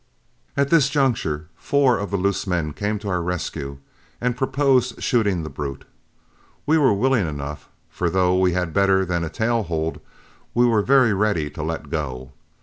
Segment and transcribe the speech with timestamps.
[0.57, 3.77] At this juncture, four of the loose men came to our rescue,
[4.19, 5.85] and proposed shooting the brute.
[6.65, 10.01] We were willing enough, for though we had better than a tail hold,
[10.55, 12.31] we were very ready to let go.